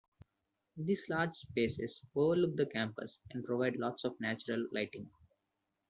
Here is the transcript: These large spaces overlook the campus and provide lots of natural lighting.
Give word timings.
These 0.77 1.09
large 1.09 1.35
spaces 1.35 2.01
overlook 2.15 2.55
the 2.55 2.65
campus 2.65 3.19
and 3.29 3.45
provide 3.45 3.75
lots 3.75 4.03
of 4.03 4.19
natural 4.19 4.65
lighting. 4.71 5.11